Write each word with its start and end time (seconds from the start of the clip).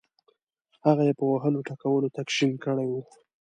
هغه 0.85 1.03
یې 1.07 1.13
په 1.19 1.25
وهلو 1.31 1.65
ټکولو 1.69 2.07
تک 2.15 2.27
شین 2.35 2.51
کړی 2.65 2.87
وو. 2.89 3.01